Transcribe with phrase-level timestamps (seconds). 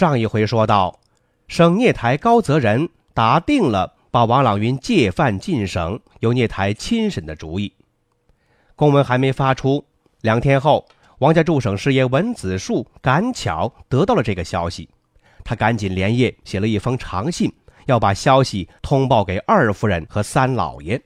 [0.00, 0.98] 上一回说到，
[1.46, 7.74] 省聂台高泽仁打定了把王朗云借犯进省，由聂台亲审的主意。
[8.74, 9.84] 公文还没发出，
[10.22, 14.88] 两天后，王家驻省师爷文子树赶巧得到了这个消息，
[15.44, 17.52] 他赶紧连夜写了一封长信，
[17.84, 20.98] 要把消息通报给二夫人和三老爷。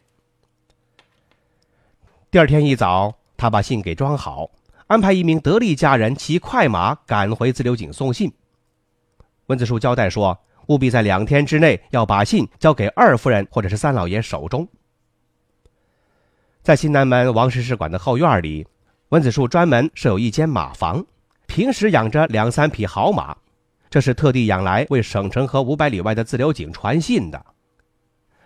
[2.31, 4.51] 第二天一早，他把信给装好，
[4.87, 8.33] 安排一名得力家人骑快马赶回自流井送信。
[9.47, 14.67] 文子树交代说：“务必在两天之内要把信交给二夫人或者是三老爷手中。”
[16.63, 18.67] 在新南门王氏使馆的后院里，
[19.11, 21.05] 文子树专门设有一间马房，
[21.47, 23.37] 平时养着两三匹好马，
[23.91, 27.45] 这是特地养来为省城和五百里外的自流井传信的。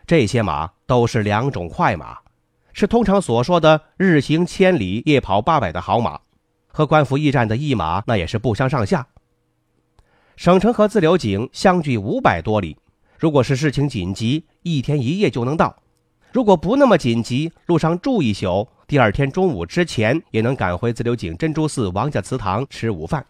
[0.04, 2.18] 这些马都是两种快马，
[2.72, 6.18] 是通常所说的日行千里、夜跑八百的好马，
[6.66, 9.06] 和官府驿站的驿马那也是不相上下。
[10.38, 12.76] 省城和自流井相距五百多里，
[13.18, 15.74] 如果是事情紧急，一天一夜就能到；
[16.32, 23.26] 如果不那么紧急，路上住一宿，第二天中午之前也能赶回自流井珍珠寺王家祠堂吃午饭。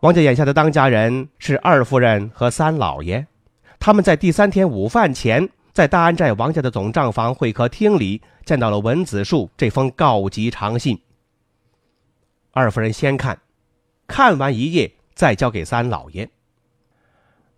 [0.00, 3.26] 王家眼下的当家人是二夫人和三老爷，
[3.80, 10.96] 他们在第三天午饭前，在大安寨王家的总账房会客厅里见到了文子树这封告急长信。
[12.52, 13.36] 二夫人先看。
[14.06, 16.28] 看完一页，再交给三老爷。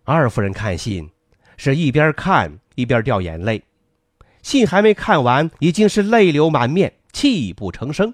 [0.03, 1.09] 二夫人看信，
[1.57, 3.63] 是一边看一边掉眼泪，
[4.41, 8.13] 信还没看完，已经是泪流满面，泣不成声。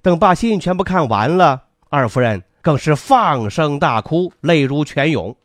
[0.00, 5.36] 等把信全部看完了，二夫人更是放声大哭，泪如泉涌。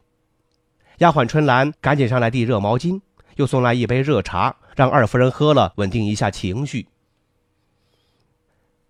[0.99, 3.01] 丫鬟春兰赶紧上来递热毛巾，
[3.35, 6.87] 又送来一杯热茶，让二夫人喝了，稳定一下情绪。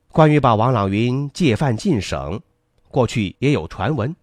[0.09, 2.39] 关于把王朗云借犯进省。
[2.93, 4.15] 过去也有传闻，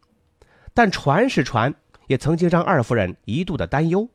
[0.73, 1.75] 但传是传，
[2.07, 4.09] 也曾经让二夫人一度的担忧。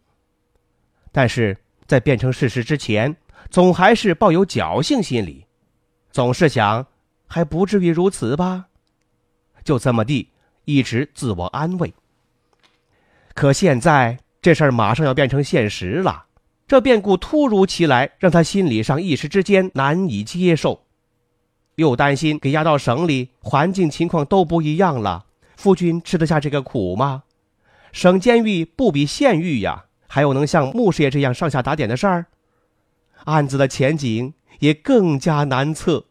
[1.11, 3.13] 但是在变成事实之前，
[3.49, 5.45] 总还是抱有侥幸心理，
[6.09, 6.87] 总是想
[7.27, 8.67] 还不至于如此吧，
[9.65, 10.29] 就这么地
[10.63, 11.93] 一直自我安慰。
[13.33, 16.27] 可现在这事儿马上要变成现实了，
[16.65, 20.84] 这变故突如其来，让他心理上一时之间难以接受。
[21.75, 25.25] 又担心给押到省里，环境情况都不一样了，
[25.55, 27.23] 夫君吃得下这个苦吗？
[27.91, 32.25] 省监狱不比县狱呀，还有能像穆师爷这样上下打点的事儿，
[33.25, 36.05] 案子的前景也更加难测，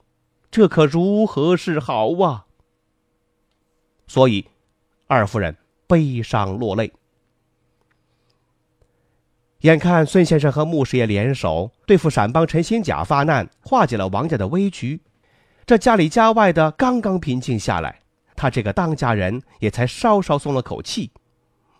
[0.50, 2.46] 这可如何是好啊？
[4.06, 4.46] 所以，
[5.06, 6.92] 二夫人悲伤落泪。
[9.60, 15.00] 眼看孙先生和穆师爷联手对付闪帮陈新甲发难，化解了王家的危局。
[15.66, 18.00] 这家里家外的刚刚平静下来，
[18.36, 21.10] 他这个当家人也才稍稍松了口气。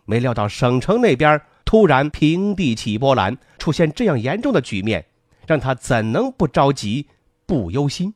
[0.05, 5.05] 没料到省城那边突然平地起波澜，出现这样严重的局面，
[5.45, 7.07] 让他怎能不着急、
[7.45, 8.13] 不忧心？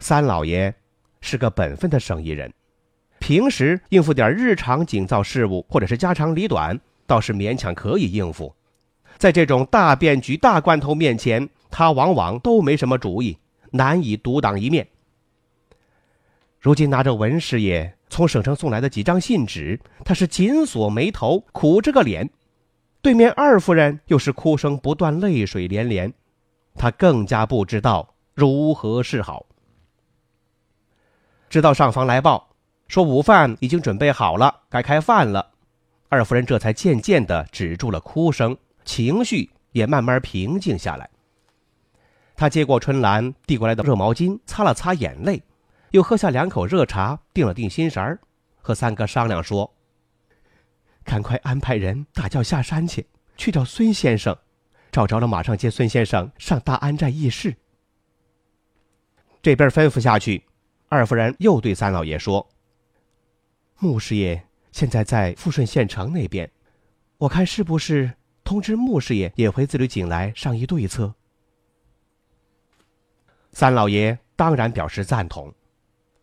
[0.00, 0.74] 三老爷
[1.20, 2.52] 是个本分的生意人，
[3.20, 8.52] 平时应付点日常警造事务或者是家长里短，倒是勉强可以应付。
[9.16, 13.36] 在这种大变局、大关头面前，他往往都没什么主意，
[13.72, 14.86] 难以独当一面。
[16.60, 22.30] 如今拿着文师爷从省城送来的几张信纸，他是紧锁眉头，苦着个脸。
[23.02, 26.12] 对面二夫人又是哭声不断，泪水连连，
[26.76, 29.44] 他更加不知道如何是好。
[31.50, 32.50] 直到上房来报
[32.86, 35.50] 说午饭已经准备好了，该开饭了，
[36.08, 41.10] 二夫人这才渐渐的止住了哭声，情绪也慢慢平静下来。
[42.36, 45.42] 他接过春兰递过来的热毛巾，擦了擦眼泪，
[45.92, 48.18] 又喝下两口热茶，定了定心神儿，
[48.60, 49.72] 和三哥商量说
[51.04, 54.36] ：“赶快安排人打轿下山去，去找孙先生，
[54.90, 57.54] 找着了马上接孙先生上大安寨议事。”
[59.40, 60.44] 这边吩咐下去，
[60.88, 62.48] 二夫人又对三老爷说
[63.78, 66.50] ：“穆师爷现在在富顺县城那边，
[67.18, 68.10] 我看是不是
[68.42, 71.14] 通知穆师爷也回自流井来商议对策？”
[73.54, 75.54] 三老爷当然表示赞同，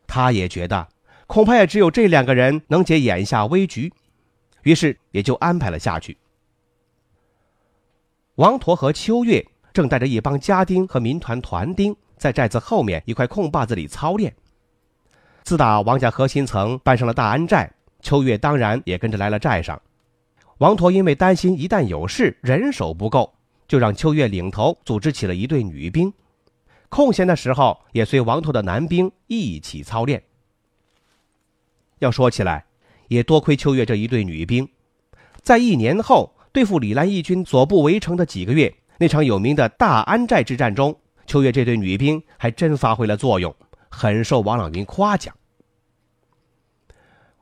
[0.05, 0.89] 他也觉得，
[1.27, 3.91] 恐怕也只有这两个人能解眼下危局，
[4.63, 6.17] 于是也就安排了下去。
[8.35, 14.35] 王陀和秋月正带着一帮家丁和民团团丁，在寨子后面一块空坝子里操练。
[15.43, 19.81] 自打王家核心层搬上了大安寨，秋月当然也跟着来了寨上。
[20.57, 23.33] 王陀因为担心一旦有事人手不够，
[23.69, 26.13] 就让秋月领头组织起了一队女兵。
[26.91, 30.21] 空闲的时候，也随王陀的男兵一起操练。
[31.99, 32.65] 要说起来，
[33.07, 34.67] 也多亏秋月这一队女兵，
[35.41, 40.93] 在一年后对付李兰义军左部围城的几个月，那场有名的大安寨之战中，
[41.25, 43.55] 秋月这队女兵还真发挥了作用，
[43.87, 45.33] 很受王朗云夸奖。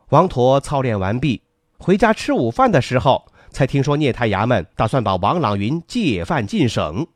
[0.09, 1.41] 王陀操练完毕，
[1.79, 7.07] 回家吃午饭的时候，才听说聂太衙门打算把王朗云借犯进省。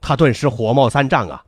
[0.00, 1.44] 他顿时火冒三丈啊，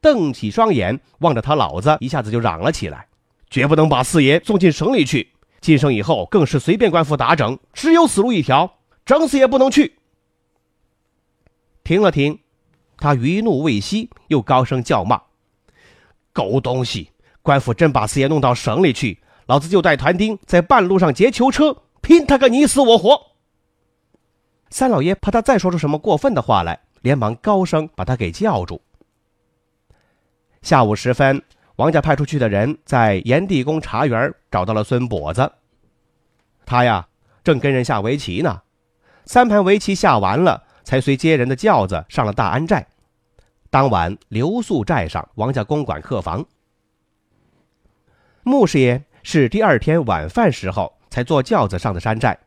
[0.00, 3.06] 瞪起双眼望着他老子，一下子就嚷了起来
[3.48, 5.32] ：“绝不能把四爷送进省里去！
[5.60, 9.96] 进省以后更是随便官府打整，只有死路一条，整死也不能去。”
[11.84, 12.38] 停了停，
[12.98, 15.22] 他余怒未息，又高声叫骂
[16.32, 17.10] ：“狗东西！
[17.42, 23.20] 官府真把四爷弄到省里去，老子就带团丁在半路上劫囚车，拼他个你死我活！”
[24.70, 26.80] 三老爷怕他再说出什么过分的话来。
[27.04, 28.80] 连忙高声把他给叫住。
[30.62, 31.42] 下午时分，
[31.76, 35.52] 王家派出去的人在炎帝宫茶园找到了孙跛子。
[36.64, 37.06] 他呀，
[37.44, 38.62] 正跟人下围棋呢。
[39.26, 42.86] 三盘围棋下完了，才随接人的轿子上了大安寨。
[43.68, 46.46] 当晚留宿寨上王家公馆客房。
[48.44, 52.38] 穆师爷是第二天晚饭时候才坐轿子上的山寨。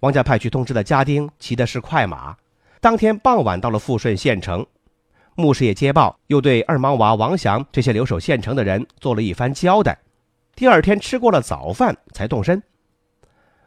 [0.00, 2.36] 王家派去通知的家丁骑的是快马。
[2.80, 4.64] 当天傍晚到了富顺县城，
[5.34, 9.98] 穆师爷接报，又对二毛娃王祥这些留守县城的人做了一番交代。
[10.54, 12.62] 第二天吃过了早饭才动身。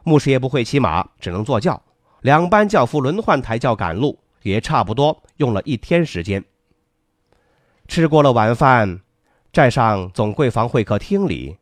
[0.03, 1.81] 穆师爷不会骑马，只能坐轿，
[2.21, 6.43] 两班轿夫轮换抬轿赶路，也差不多用了一天时间。
[7.87, 9.01] 吃过了晚饭，
[9.51, 11.57] 寨上总柜房会客厅里，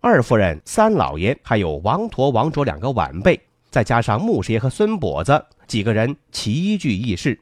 [0.00, 3.40] 二夫人、三老爷还有王陀、王卓两个晚辈，
[3.70, 5.44] 再加上穆师爷和孙跛子。
[5.66, 7.38] 几个人齐聚议事，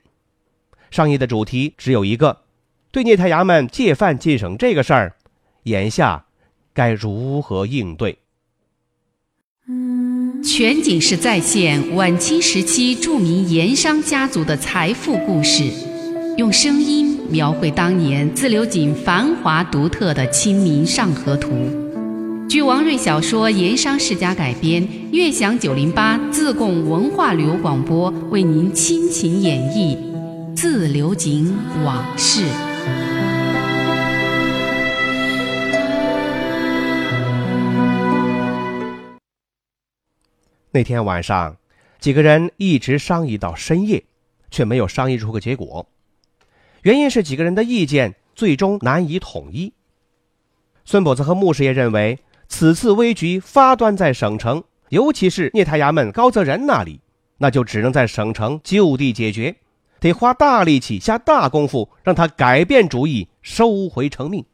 [0.90, 2.42] 商议的主题只有一个：
[2.90, 5.16] 对聂太衙门借犯进省这个事儿，
[5.64, 6.26] 眼下
[6.72, 8.18] 该如何应对？
[10.44, 15.70] 全景式再现晚清时期著名盐商家族的财富故事，
[16.36, 21.50] 用声音描绘当年自流井繁华独特的《清明上河图》。
[22.48, 29.96] 据王瑞小说《盐商世家》改编，悦享九零八自贡文化旅游广播为您倾情演绎
[30.56, 32.44] 《自流井往事》。
[40.70, 41.56] 那天晚上，
[41.98, 44.04] 几个人一直商议到深夜，
[44.50, 45.86] 却没有商议出个结果。
[46.82, 49.72] 原因是几个人的意见最终难以统一。
[50.84, 52.18] 孙跛子和穆师爷认为。
[52.52, 57.00] 此次危局发端在省城，尤其是聂太衙门高泽仁那里，
[57.38, 59.56] 那就只能在省城就地解决，
[59.98, 64.44] 得花大力气下大功夫，让他改变主意，收回成命。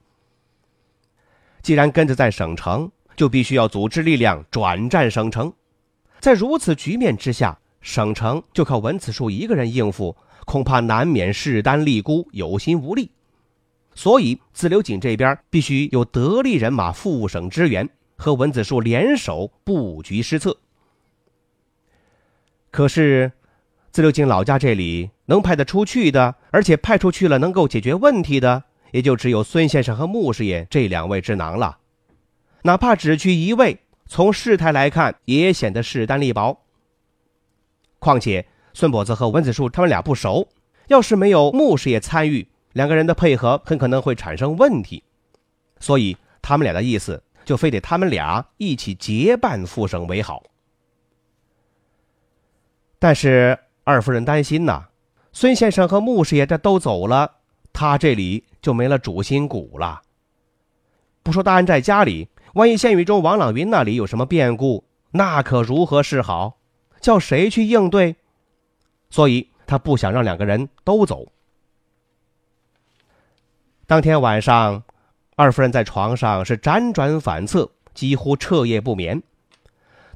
[1.60, 5.52] 既然根子在省城，就必须要组织力量转战省城。
[6.20, 13.10] 在如此局面之下，省城就靠文子树一个人应付，恐怕难免势单力孤，有心无力。
[13.94, 20.58] 所以，自流井这边必须有得力人马赴省支援，和文子树联手布局施策。
[22.70, 23.32] 可是，
[23.90, 31.78] 自流井老家这里能派得出去的，而且派出去了能够解决问题的，也就只有孙先生和穆师爷这两位智囊了。
[32.62, 36.60] 哪怕只去一位，从事态来看，也显得势单力薄。
[37.98, 40.48] 况且，孙跛子和文子树他们俩不熟，
[40.88, 42.48] 要是没有穆师爷参与。
[42.74, 45.02] 两个人的配合很可能会产生问题，
[45.80, 50.42] 所以他们俩的意思就非得他们俩一起结伴赴省为好。
[52.98, 54.88] 但是二夫人担心呐，
[55.32, 57.36] 孙先生和穆师爷这都走了，
[57.72, 60.02] 他这里就没了主心骨了。
[61.22, 66.58] 不说大安寨家里，万一县狱中王朗云那里有什么变故，那可如何是好？
[67.00, 68.16] 叫谁去应对？
[69.08, 71.32] 所以他不想让两个人都走。
[73.86, 74.82] 当天晚上，
[75.38, 79.22] 二夫人在床上是辗转反侧，几乎彻夜不眠。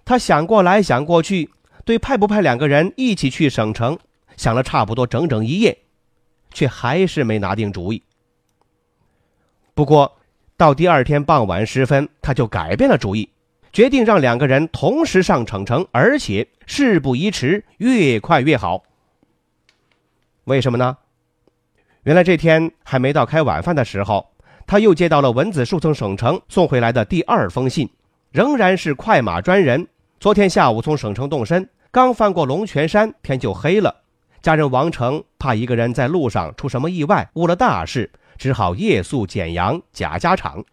[0.04, 1.48] 她想过来想过去，
[1.84, 3.96] 对派不派两个人一起去省城，
[4.36, 5.78] 想了差不多整整一夜，
[6.50, 8.02] 却还是没拿定主意。
[9.74, 10.12] 不过，
[10.56, 13.30] 到第二天傍晚时分，他就改变了主意，
[13.72, 18.82] 决定让两个人同时上省城，而且事不宜迟，越快越好。
[20.46, 20.98] 为什么呢？
[22.02, 24.31] 原来这天还没到开晚饭的时候，
[24.66, 27.88] 他又接到了文子树从省城送回来的第二封信，
[28.30, 29.86] 仍然是快马专人。
[30.18, 33.94] 昨天下午从省城动身，刚翻过龙泉山，天就黑了。
[34.40, 40.64] 家人王成怕一个人在路上出什么意外，误了大事，只好夜宿简阳贾家场。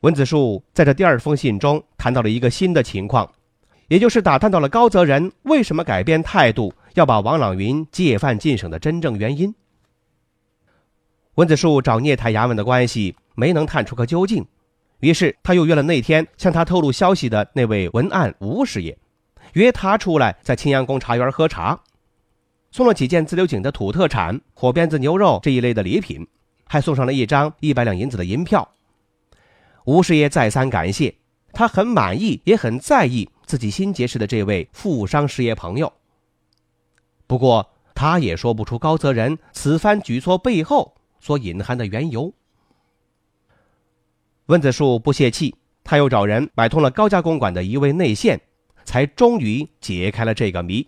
[0.00, 3.30] 文子树在这第二封信中谈到了一个新的情况，
[3.88, 6.72] 也就是打探到了高泽仁为什么改变态度。
[6.94, 9.54] 要把王朗云借犯进省的真正原因，
[11.36, 14.46] 文子树找聂台衙门的关系没能探出个究竟，
[15.00, 18.96] 于是他又约了那天向他透露消息的那位文案吴师爷，
[19.52, 21.78] 约他出来在青阳宫茶园喝茶，
[22.70, 26.26] 送了几件自流井的土特产火鞭子牛肉这一类的礼品，
[26.64, 28.66] 还送上了一张一百两银子的银票。
[29.84, 31.16] 吴师爷再三感谢，
[31.52, 35.92] 他很满意，也很在意自己新结识的这位富商师爷朋友。
[37.26, 40.95] 不过，他也说不出高泽仁此番举措背后
[41.26, 42.32] 所隐含的缘由。
[44.46, 48.40] 温子树不泄气，他又找人买通了高家公馆的一位内线，
[48.84, 50.86] 才终于解开了这个谜。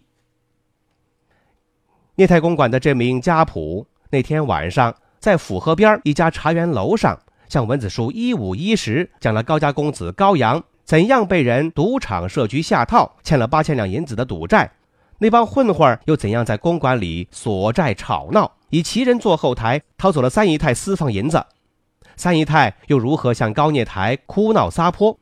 [2.14, 14.71] 聂太公馆的这名家仆那天晚上在府河边一家茶园楼上，向文子树一五一十讲了高家公子高阳怎样被人赌场设局下套，欠了八千两银子的赌债。
[15.20, 21.44] 那帮混混又怎样在公馆里索债吵闹，以其人做后台掏走了三姨太私房银子？
[22.16, 25.18] 三姨太又如何向高聂台哭闹撒泼？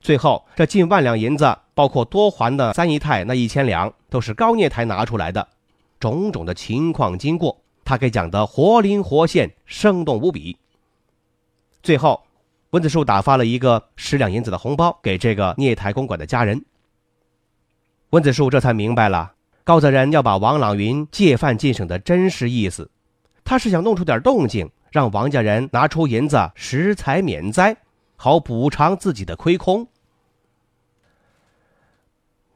[0.00, 5.48] 最后这近万两银子，包括多还的三姨太那一千两，都是高聂台拿出来的。
[5.98, 10.56] 种种的情况经过，他给讲得活灵活现，生动无比。
[11.82, 12.22] 最后，
[12.70, 16.64] 温子树打发了一个十两银子的红包给这个聂台公馆的家人。
[18.10, 19.32] 温子树这才明白了。
[19.70, 22.90] 高泽仁要把王朗云借犯进省的真实意思，
[23.44, 27.76] 他是想弄出点动静，让王家人拿出银子食财免灾，
[28.16, 29.86] 好补偿自己的亏空。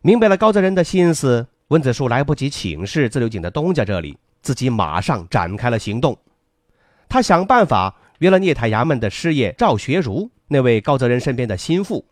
[0.01, 6.19] 明白了高泽仁的心思，温子树来不及请示自流井的东家这里，自己马上展开了行动。
[7.09, 12.05] 他想办法约了聂台衙门的师爷赵学儒，那位高泽仁身边的心腹，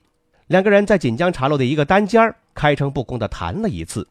[0.46, 4.06] 两个人在锦江茶楼的一个单间儿开诚布公的谈了一次。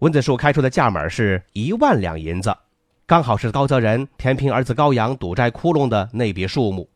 [0.00, 2.54] 文子树开出的价码是一万两银子，
[3.06, 6.88] 刚好是高泽仁填平儿子高阳赌债窟窿的那笔数目。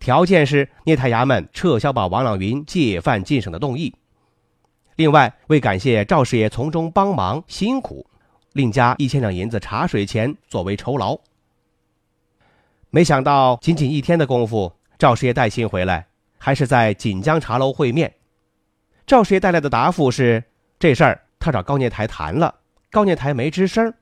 [0.00, 3.94] 条件是聂太衙门撤销把王朗云借犯进省的动议。
[4.96, 8.06] 另外，为感谢赵师爷从中帮忙辛苦，
[8.52, 11.18] 另加一千两银子茶水钱作为酬劳。
[12.90, 16.06] 没想到仅仅一天的功夫，赵师爷带信回来，
[16.38, 18.14] 还是在锦江茶楼会面。
[19.06, 20.44] 赵师爷带来的答复是：
[20.78, 21.23] 这事儿。
[21.44, 22.54] 他找高念台谈了，
[22.90, 23.92] 高念台没吱声。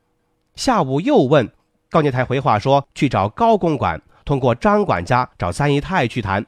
[0.55, 1.51] 下午又问
[1.91, 6.47] 高念台，回话说去找高公馆，通过张管家找三姨太去谈。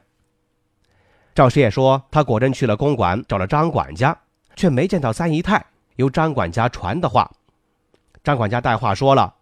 [1.33, 4.17] 赵师爷说他果真去了公馆，找了张管家，
[4.55, 5.65] 却没见到三姨太。
[5.97, 7.29] 由张管家传的话，
[8.23, 9.35] 张管家带话说了，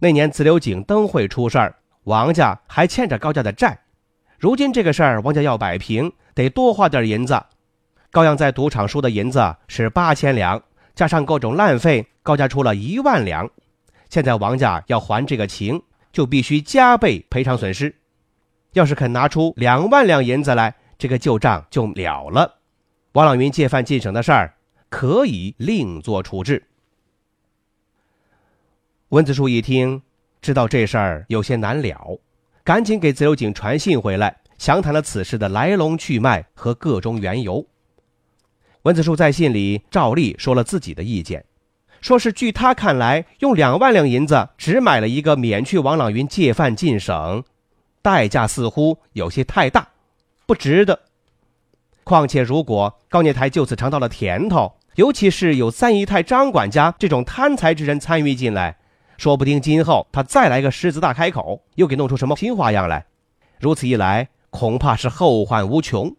[0.00, 3.78] 那年自流井灯会出事儿，王家还欠着高家的债，
[4.38, 7.42] 如今这个事儿王家要摆平，得多花点银子。
[8.10, 10.62] 高阳在赌场输的银子是八千两。
[10.98, 13.48] 加上各种烂费，高家出了一万两。
[14.10, 17.94] 现在王家要还这个情，就必须加倍赔偿损失。
[18.72, 22.52] 要是肯拿出两万两银子来，这个旧账就了了。
[23.12, 24.54] 王朗云借犯进省的事儿，
[24.88, 26.64] 可以另作处置。
[29.10, 30.02] 文子树一听，
[30.42, 32.18] 知道这事儿有些难了，
[32.64, 37.64] 赶紧给自由警传信回来，详谈了此事的来龙去脉和各种缘由。
[38.88, 41.44] 文子树在信里照例说了自己的意见，
[42.00, 47.44] 说是据他看来，用两万两银子只买了一个免去王朗云借饭进省，
[48.00, 49.88] 代价似乎有些太大，
[50.46, 51.00] 不值得。
[52.02, 58.78] 况且如果高念台就此尝到了甜头，尤其是有三姨太张管家这种贪财之人参与进来，
[59.18, 63.04] 说不定今后他再来个狮子大开口，又给弄出什么新花样来。
[63.60, 66.16] 如此一来，恐怕是后患无穷。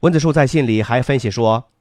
[0.00, 1.72] 文子树在信里还分析说，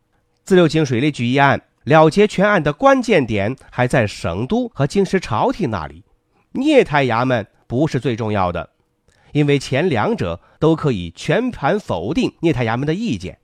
[0.44, 6.04] 自流井水利局一案了结全案的关键点还在省都和京师朝廷那里，
[6.54, 8.72] 聂台衙门不是最重要的，
[9.34, 13.38] 因为前两者都可以全盘否定聂台衙门的意见。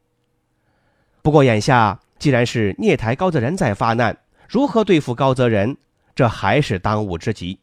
[1.22, 4.18] 不过眼下既然是聂台高泽人在发难，
[4.50, 5.77] 如何对付高泽人，
[6.15, 7.60] 这还是当务之急。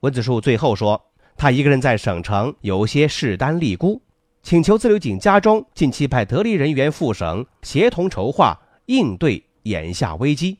[0.00, 1.02] 文子树最后说，
[1.38, 4.02] 他一个人在省城有些势单力孤，
[4.44, 10.58] 请求自流井家中近期派得力人员赴省，协同筹划应对眼下危机。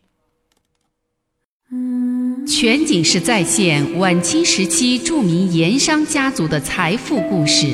[2.49, 7.67] 全景式再现晚清时期著名盐商家族的财富故事，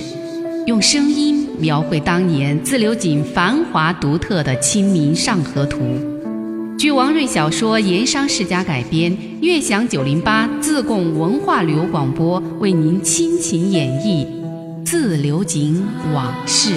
[0.66, 5.78] 用声音描绘当年自流井繁华独特的《清明上河图》。
[6.76, 14.26] 据王瑞小说《盐商世家》改编，悦享九零八自贡文化旅游广播为您倾情演绎
[14.84, 16.74] 《自流井往事》。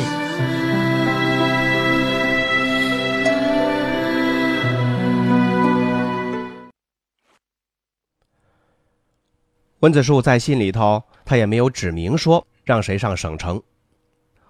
[9.80, 13.62] 温子树在信里头，他也没有指明说让谁上省城。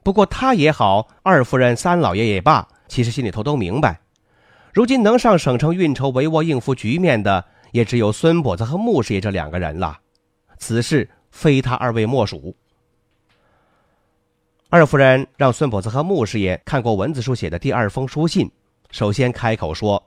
[0.03, 3.99] 不过他也好，二夫人、三老爷也罢，其实心里头都明白，
[4.73, 9.99] 如今能上省城运筹帷幄应付局面的，也只有孙跛子和穆师爷这两个人了。
[10.59, 12.55] 此事非他二位莫属。
[14.75, 18.49] 二夫人让孙婆子和穆师爷看过文子书写的第二封书信，
[18.89, 20.03] 首先开口说：“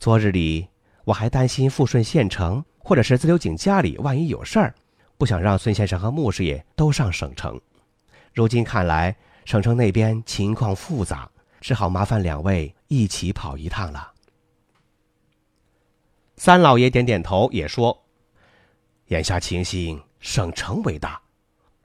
[0.00, 0.66] 昨日里
[1.04, 4.74] 我还担心富顺县城。”或者是自流井家里万一有事儿，
[5.16, 7.60] 不想让孙先生和穆师爷都上省城。
[8.34, 9.14] 如今看来，
[9.44, 11.30] 省城那边情况复杂，
[11.60, 14.10] 只好麻烦两位一起跑一趟了。
[16.38, 18.04] 三老爷点点头，也说
[19.08, 21.20] ：“眼下情形，省城为大，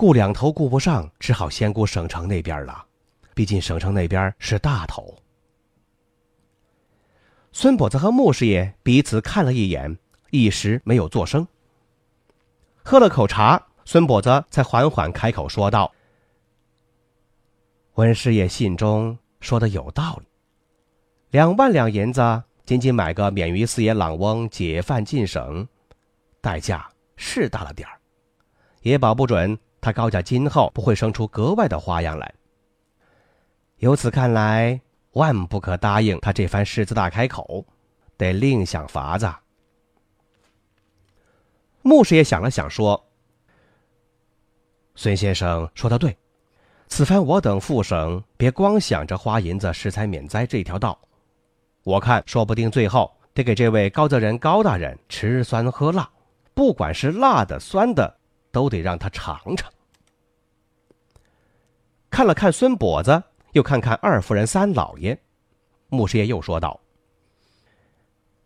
[0.03, 2.85] 顾两头顾不上，只好先顾省城那边了。
[3.33, 5.15] 毕竟省城那边是大头。”
[7.53, 9.97] 孙跛子和穆师爷彼此看了一眼。
[10.29, 11.47] 一时没有作声。
[12.83, 15.89] 喝了口茶，孙跛子才缓缓开口说道
[17.95, 20.27] ：“文师爷信中说的有道理，
[21.29, 25.65] 两万两银子仅仅买个免于四爷朗翁解犯进省，
[26.41, 27.97] 代价是大了点儿，
[28.81, 32.33] 也保不准他高家今后不会生出格外的花样来。
[33.79, 34.79] 由此看来，
[35.11, 37.65] 万不可答应他这番狮子大开口，
[38.15, 39.29] 得另想法子。”
[41.83, 43.05] 牧师也想了想，说
[44.95, 46.17] ：“孙先生说的对，
[46.87, 50.97] 此番我等副省别光想着花银子施财免灾这条道，
[51.83, 56.09] 我看说不定最后得给这位高泽人高大人吃酸喝辣，
[56.53, 58.17] 不管是辣的酸的，
[58.49, 59.69] 都得让他尝尝。”
[62.13, 63.23] 看了看孙跛子，
[63.53, 65.17] 又看看二夫人、三老爷，
[65.89, 66.79] 牧师爷又说道：“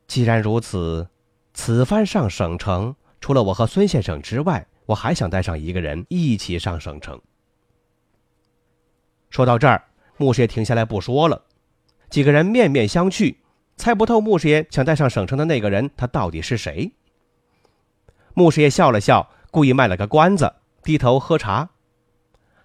[0.07, 1.09] 既然如此，
[1.53, 7.21] 此番上省城。”除了我和孙先生之外，我还想带上一个人一起上省城。
[9.29, 9.83] 说到这儿，
[10.15, 11.43] 穆师爷停下来不说了。
[12.09, 13.35] 几个人面面相觑，
[13.75, 16.89] 猜不透穆师爷想带上省城的那个人他到底是谁。
[18.33, 21.69] 穆师爷笑了笑，故意卖了个关子，低头喝茶。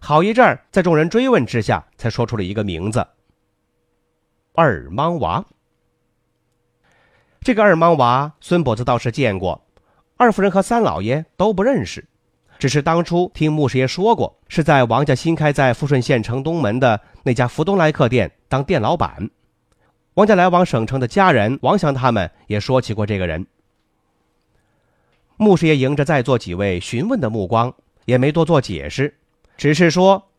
[0.04, 3.06] 好一阵儿，在众人追问之下，才说出了一个名字：
[4.52, 5.46] 二莽娃。
[7.40, 9.64] 这个二莽娃，孙跛子倒是见过。
[10.16, 12.04] 二夫人和三老爷都不认识，
[12.58, 19.30] 只是当初听穆师爷说过，是在王家新开在富顺县城东门的那家福东来客店当店老板。
[20.14, 23.46] 王家来往省城的家人王祥他们也说起过这个人。
[25.36, 27.72] 穆师爷迎着在座几位询问的目光，
[28.04, 29.16] 也没多做解释，
[29.62, 30.32] 只是说：“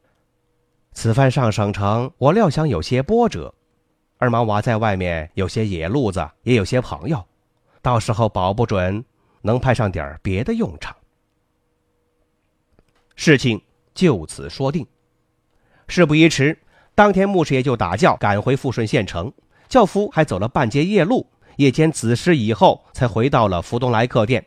[0.92, 3.56] 此番上省城，我料想有些波折。
[4.18, 7.24] 二毛娃在外面有些野路子，也有些朋友，
[7.82, 9.06] 到时候保不准。”
[9.42, 10.94] 能派上点别的用场，
[13.16, 13.62] 事情
[13.94, 14.86] 就此说定。
[15.88, 16.60] 事不宜迟，
[16.94, 19.32] 当天穆师爷就打轿赶回富顺县城，
[19.70, 24.46] 轿夫还走了半截夜路，夜间子时以后才回到了福东来客店，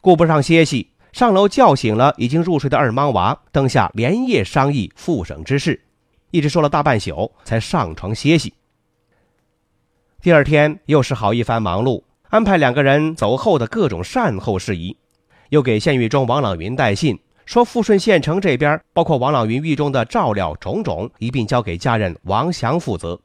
[0.00, 5.80] 顾不上歇息，上楼叫醒了已经入睡的二莽娃，灯下连夜商议复省之事，
[6.32, 8.52] 一直说了大半宿，才上床歇息。
[10.20, 12.02] 第二天又是好一番忙碌。
[12.30, 14.96] 安排两个人走后的各种善后事宜，
[15.50, 23.20] 又给县狱中王朗云带信，说富顺县城这边包括王朗云狱中的照料种种，一并交给家人王祥负责。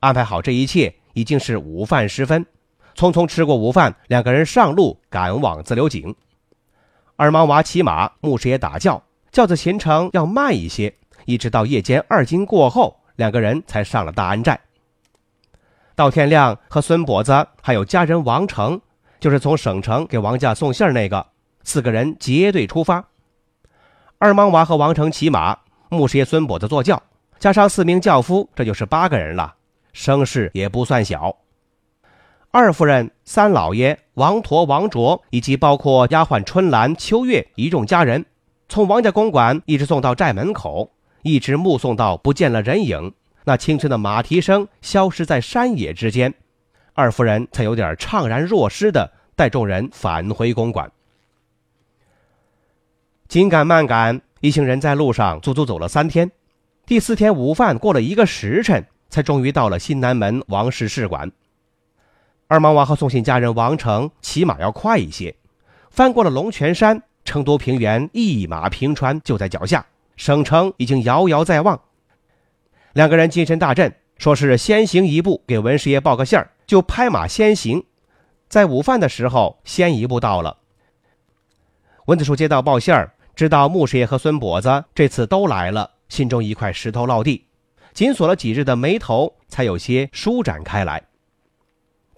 [0.00, 2.44] 安排好这一切，已经是午饭时分。
[2.94, 6.14] 匆匆吃过午饭，两个人上路赶往自流井。
[7.20, 9.02] 二莽娃骑马，牧师爷打轿，
[9.32, 14.60] 轿子行程要慢一些，一直到夜间二更过后，两个人才上了大安寨。
[15.96, 18.80] 到天亮，和孙跛子还有家人王成，
[19.18, 21.26] 就是从省城给王家送信儿那个，
[21.64, 23.04] 四个人结队出发。
[24.18, 27.02] 二莽娃和王成骑马，牧师爷孙跛子坐轿，
[27.40, 29.52] 加上四名轿夫，这就是八个人了，
[29.92, 31.36] 声势也不算小。
[32.50, 38.24] 二夫人、三老爷、王陀、王卓以及包括丫鬟春兰、秋月一众家人，
[38.70, 40.90] 从王家公馆一直送到寨门口，
[41.22, 43.12] 一直目送到不见了人影，
[43.44, 46.32] 那清脆的马蹄声消失在山野之间，
[46.94, 50.90] 二夫人才有点怅然若失的带众人返回公馆。
[53.28, 56.30] 紧赶慢赶，一行人在路上足足走了三天，
[56.86, 61.30] 第四天午饭过了一个时辰，才终于到了新南门王氏试馆。
[62.48, 65.36] 二毛王和送信家人王成骑马要快一些，
[65.90, 69.84] 翻过了龙泉山，成都平原一马平川就在脚下，
[70.16, 71.78] 省城已经遥遥在望。
[72.94, 77.84] 两个人精神大振，说是先行一步给文师爷报个信儿，就拍马先行。
[78.48, 80.56] 在午饭的时候，先一步到了。
[82.06, 83.12] 文子树接到报信儿。
[83.36, 87.44] 知道穆师爷和孙跛子这次都来了，心中一块石头落地，
[87.92, 91.00] 紧锁了几日的眉头才有些舒展开来。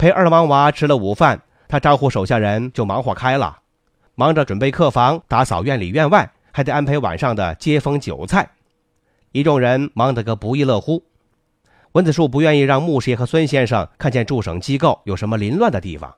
[0.01, 3.59] 陪二王娃吃了午饭，他招呼手下人就忙活开了，
[4.15, 8.49] 忙着准备客房、打扫院里院外，还得安排晚上的接风酒菜，
[9.33, 11.05] 一众人忙得个不亦乐乎。
[11.93, 16.17] 文子树不愿意让穆师爷和孙先生看见驻省机构有什么凌乱的地方。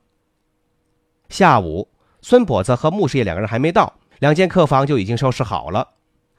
[1.28, 1.88] 下午，
[2.20, 3.92] 孙跛子和穆师爷两个人还没到。
[4.20, 5.88] 两间客房就已经收拾好了。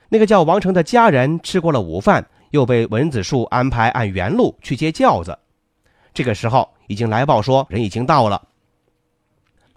[0.08, 5.38] 那个叫王成的家人吃过了午饭，又被文子树安排按原路去接轿子。
[6.14, 8.42] 这个时候已经来报说人已经到了。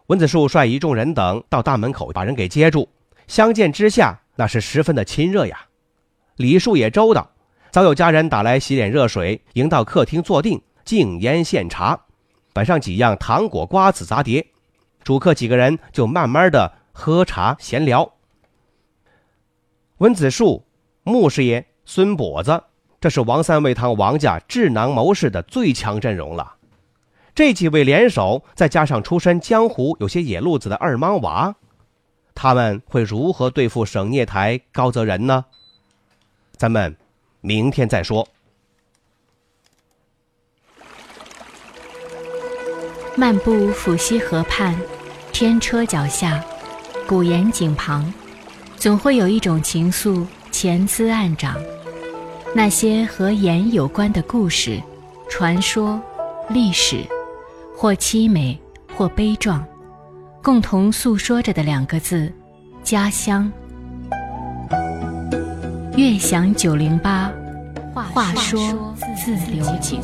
[0.06, 2.88] 文子树率一众人等到大门口把人给接住，
[3.26, 5.66] 相见之下那是十分的亲热呀。
[6.36, 7.30] 礼数也周到，
[7.70, 11.98] 早有家人打来洗脸热水，迎到客厅坐定，敬烟献茶，
[12.52, 14.46] 摆上几样糖果、瓜子、杂碟，
[15.02, 16.72] 主客几个人就慢慢的。
[16.98, 18.10] 喝茶闲聊，
[19.98, 20.64] 文子树、
[21.02, 22.64] 穆师爷、孙跛子，
[22.98, 26.55] 这是王三味堂王家智囊谋士的最强阵容了。
[27.36, 31.54] 这几位联手，再加上出身江湖、有些野路子的二莽娃，
[32.34, 35.44] 他们会如何对付省聂台高泽仁呢？
[36.56, 36.96] 咱们
[37.42, 38.26] 明天再说。
[43.16, 44.74] 漫步抚溪河畔，
[45.30, 46.42] 天车脚下。
[47.06, 48.10] 古岩井旁，
[48.76, 51.54] 总会有一种情愫潜滋暗长。
[52.54, 54.82] 那些和盐有关的故事、
[55.28, 56.00] 传说、
[56.48, 57.06] 历史，
[57.78, 58.58] 或凄美，
[58.96, 59.62] 或悲壮，
[60.42, 62.32] 共同诉说着的两个字：
[62.82, 63.52] 家乡。
[65.94, 67.30] 悦享九零八，
[67.92, 70.00] 话说自流井。